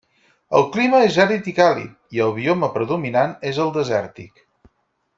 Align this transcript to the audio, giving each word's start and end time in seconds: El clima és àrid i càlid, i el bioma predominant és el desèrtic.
El 0.59 0.63
clima 0.75 1.01
és 1.07 1.19
àrid 1.25 1.49
i 1.51 1.53
càlid, 1.59 1.91
i 2.17 2.23
el 2.29 2.33
bioma 2.39 2.73
predominant 2.81 3.39
és 3.55 3.61
el 3.67 3.71
desèrtic. 3.81 4.47